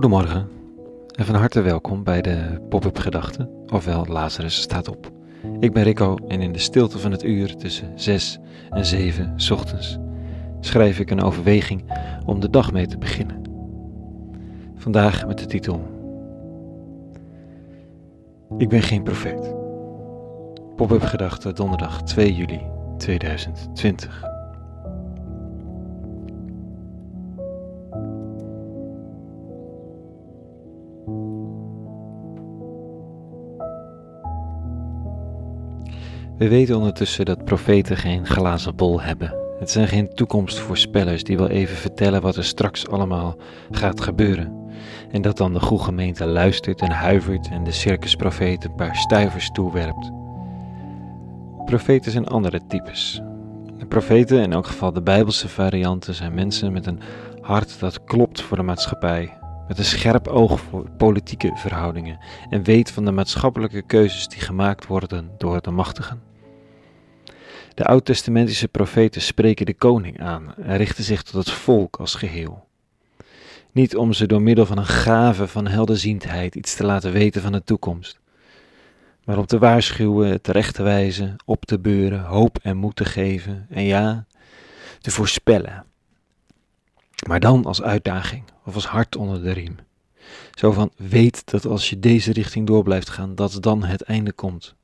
[0.00, 0.48] Goedemorgen
[1.16, 5.10] en van harte welkom bij de Pop-up Gedachten, ofwel Lazarus staat op.
[5.58, 8.38] Ik ben Rico en in de stilte van het uur tussen 6
[8.70, 9.98] en 7 ochtends
[10.60, 11.84] schrijf ik een overweging
[12.26, 13.42] om de dag mee te beginnen.
[14.76, 15.82] Vandaag met de titel
[18.58, 19.54] Ik ben geen profeet.
[20.76, 22.60] Pop-up Gedachten donderdag 2 juli
[22.96, 24.29] 2020.
[36.40, 39.34] We weten ondertussen dat profeten geen glazen bol hebben.
[39.58, 43.36] Het zijn geen toekomstvoorspellers die wel even vertellen wat er straks allemaal
[43.70, 44.70] gaat gebeuren.
[45.10, 49.50] En dat dan de goede gemeente luistert en huivert en de circusprofeet een paar stuivers
[49.50, 50.10] toewerpt.
[51.64, 53.20] Profeten zijn andere types.
[53.78, 57.00] De profeten, in elk geval de Bijbelse varianten, zijn mensen met een
[57.40, 59.39] hart dat klopt voor de maatschappij,
[59.70, 62.18] met een scherp oog voor politieke verhoudingen
[62.48, 66.22] en weet van de maatschappelijke keuzes die gemaakt worden door de machtigen.
[67.74, 72.66] De oud-testamentische profeten spreken de koning aan en richten zich tot het volk als geheel.
[73.72, 77.52] Niet om ze door middel van een gave van helderziendheid iets te laten weten van
[77.52, 78.20] de toekomst,
[79.24, 83.66] maar om te waarschuwen, terecht te wijzen, op te beuren, hoop en moed te geven
[83.68, 84.26] en ja,
[85.00, 85.84] te voorspellen.
[87.28, 89.76] Maar dan als uitdaging of als hart onder de riem.
[90.54, 94.32] Zo van weet dat als je deze richting door blijft gaan, dat dan het einde
[94.32, 94.74] komt.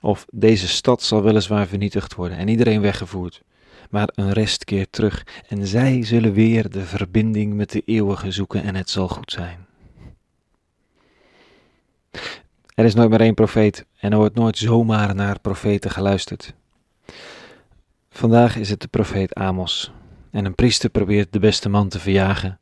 [0.00, 3.42] Of deze stad zal weliswaar vernietigd worden en iedereen weggevoerd,
[3.90, 8.62] maar een rest keert terug en zij zullen weer de verbinding met de eeuwige zoeken
[8.62, 9.66] en het zal goed zijn.
[12.74, 16.54] Er is nooit maar één profeet en er wordt nooit zomaar naar profeten geluisterd.
[18.10, 19.92] Vandaag is het de profeet Amos
[20.30, 22.58] en een priester probeert de beste man te verjagen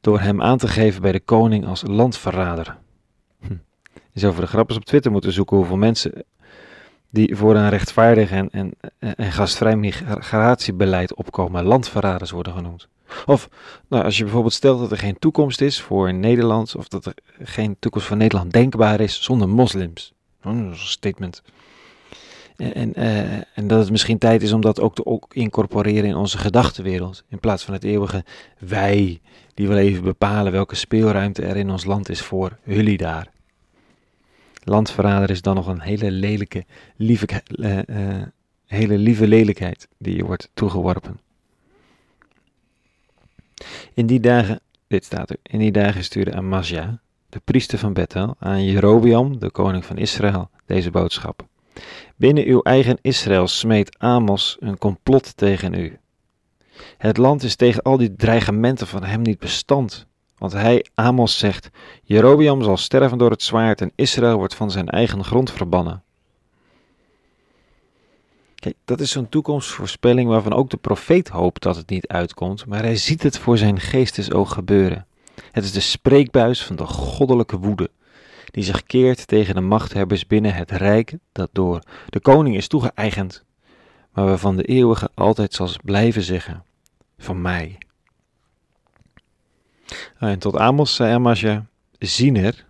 [0.00, 2.78] door hem aan te geven bij de koning als landverrader.
[3.40, 3.56] Hm.
[4.12, 6.24] Je zou voor de grappers op Twitter moeten zoeken hoeveel mensen
[7.10, 12.88] die voor een rechtvaardig en, en, en gastvrij migratiebeleid opkomen, landverraders worden genoemd.
[13.26, 13.48] Of
[13.88, 17.14] nou, als je bijvoorbeeld stelt dat er geen toekomst is voor Nederland, of dat er
[17.42, 20.12] geen toekomst voor Nederland denkbaar is zonder moslims.
[20.44, 21.42] Is een statement.
[22.60, 26.38] En, uh, en, dat het misschien tijd is om dat ook te incorporeren in onze
[26.38, 27.24] gedachtenwereld.
[27.28, 28.24] In plaats van het eeuwige
[28.58, 29.20] wij,
[29.54, 33.28] die wel even bepalen welke speelruimte er in ons land is voor jullie daar.
[34.64, 36.64] Landverrader is dan nog een hele lelijke,
[36.96, 38.22] lieve, uh, uh,
[38.66, 41.20] hele lieve lelijkheid die je wordt toegeworpen.
[43.94, 48.34] In die dagen, dit staat er, in die dagen stuurde Amazia, de priester van Bethel,
[48.38, 51.48] aan Jerobiam, de koning van Israël, deze boodschap.
[52.20, 55.98] Binnen uw eigen Israël smeet Amos een complot tegen u.
[56.98, 60.06] Het land is tegen al die dreigementen van hem niet bestand.
[60.38, 61.68] Want hij, Amos, zegt:
[62.02, 66.02] Jerobiam zal sterven door het zwaard en Israël wordt van zijn eigen grond verbannen.
[68.54, 72.82] Kijk, dat is zo'n toekomstvoorspelling waarvan ook de profeet hoopt dat het niet uitkomt, maar
[72.82, 75.06] hij ziet het voor zijn geestesoog gebeuren.
[75.50, 77.90] Het is de spreekbuis van de goddelijke woede,
[78.50, 83.44] die zich keert tegen de machthebbers binnen het rijk dat door de koning is toegeëigend,
[84.12, 86.64] maar waarvan de eeuwige altijd zal blijven zeggen:
[87.18, 87.78] Van mij.
[90.18, 91.66] En tot Amos zei Amasja,
[91.98, 92.66] ziener,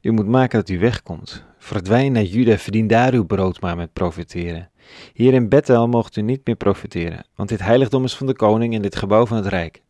[0.00, 1.44] u moet maken dat u wegkomt.
[1.58, 4.70] Verdwijn naar Juda, verdien daar uw brood maar met profiteren.
[5.12, 8.74] Hier in Bethel moogt u niet meer profiteren, want dit heiligdom is van de koning
[8.74, 9.82] en dit gebouw van het rijk.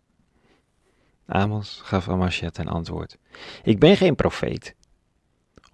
[1.27, 3.19] Amos gaf Amasja ten antwoord,
[3.63, 4.75] ik ben geen profeet,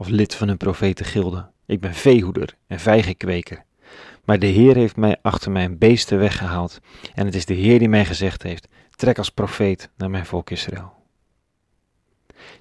[0.02, 1.50] of lid van een profetengilde.
[1.66, 3.64] Ik ben veehoeder en vijgenkweker.
[4.24, 6.80] Maar de Heer heeft mij achter mijn beesten weggehaald,
[7.14, 10.50] en het is de Heer die mij gezegd heeft, trek als profeet naar mijn volk
[10.50, 10.92] Israël.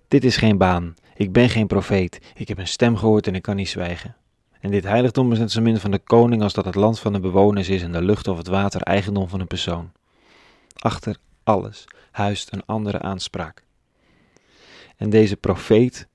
[0.08, 3.42] Dit is geen baan, ik ben geen profeet, ik heb een stem gehoord en ik
[3.42, 4.16] kan niet zwijgen.
[4.60, 7.14] En dit heiligdom is net zo min van de koning als dat het land van
[7.14, 9.92] de bewoners is en de lucht of het water eigendom van een persoon.
[10.76, 13.64] Achter alles huist een andere aanspraak.
[15.02, 16.08] En deze profeet,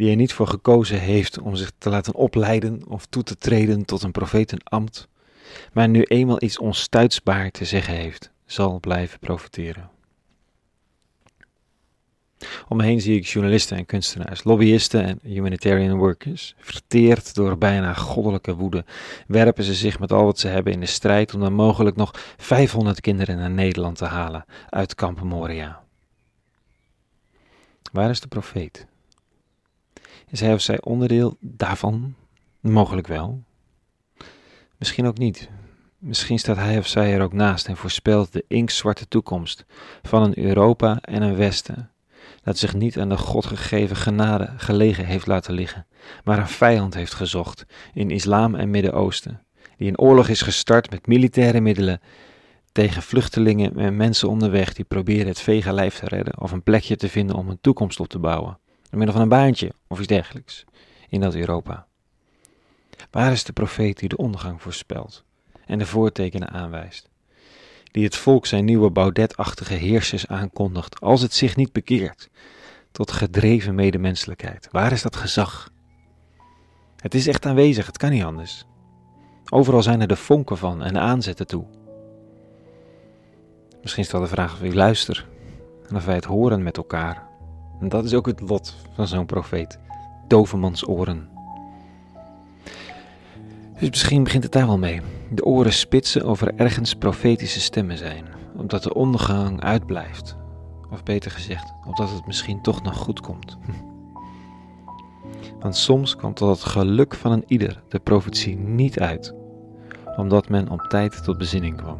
[0.00, 3.84] die er niet voor gekozen heeft om zich te laten opleiden of toe te treden
[3.84, 5.08] tot een profetenambt,
[5.72, 9.90] maar nu eenmaal iets onstuitsbaar te zeggen heeft, zal blijven profiteren.
[12.68, 16.54] Om me heen zie ik journalisten en kunstenaars, lobbyisten en humanitarian workers.
[16.58, 18.84] Verteerd door bijna goddelijke woede,
[19.26, 22.10] werpen ze zich met al wat ze hebben in de strijd om dan mogelijk nog
[22.36, 25.82] 500 kinderen naar Nederland te halen uit kamp Moria.
[27.92, 28.88] Waar is de profeet?
[30.30, 32.14] Is hij of zij onderdeel daarvan?
[32.60, 33.42] Mogelijk wel.
[34.76, 35.48] Misschien ook niet.
[35.98, 39.64] Misschien staat hij of zij er ook naast en voorspelt de inktzwarte toekomst
[40.02, 41.90] van een Europa en een Westen
[42.42, 45.86] dat zich niet aan de God gegeven genade gelegen heeft laten liggen,
[46.24, 49.42] maar een vijand heeft gezocht in islam en Midden-Oosten,
[49.76, 52.00] die een oorlog is gestart met militaire middelen
[52.72, 56.96] tegen vluchtelingen en mensen onderweg die proberen het vege lijf te redden of een plekje
[56.96, 58.58] te vinden om een toekomst op te bouwen,
[58.90, 60.64] door middel van een baantje of iets dergelijks,
[61.08, 61.86] in dat Europa.
[63.10, 65.24] Waar is de profeet die de ondergang voorspelt
[65.66, 67.08] en de voortekenen aanwijst?
[67.90, 72.28] Die het volk zijn nieuwe Baudet-achtige heersers aankondigt als het zich niet bekeert
[72.92, 74.68] tot gedreven medemenselijkheid.
[74.70, 75.70] Waar is dat gezag?
[76.96, 78.64] Het is echt aanwezig, het kan niet anders.
[79.48, 81.64] Overal zijn er de vonken van en aanzetten toe.
[83.82, 85.28] Misschien stel de vraag of ik luister
[85.88, 87.29] en of wij het horen met elkaar.
[87.80, 89.78] En dat is ook het lot van zo'n profeet.
[90.28, 91.28] Dovermans oren.
[93.78, 95.00] Dus misschien begint het daar wel mee.
[95.30, 98.24] De oren spitsen of er ergens profetische stemmen zijn,
[98.56, 100.36] omdat de ondergang uitblijft.
[100.90, 103.58] Of beter gezegd, omdat het misschien toch nog goed komt.
[105.60, 109.34] Want soms komt tot het geluk van een ieder de profetie niet uit,
[110.16, 111.98] omdat men op tijd tot bezinning kwam.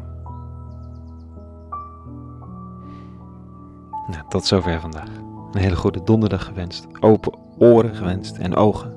[4.07, 5.30] Nou, tot zover vandaag.
[5.51, 6.87] Een hele goede donderdag gewenst.
[6.99, 8.93] Open oren gewenst en ogen.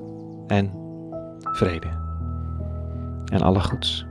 [0.47, 0.71] En
[1.41, 1.87] vrede.
[3.25, 4.05] En alle goeds.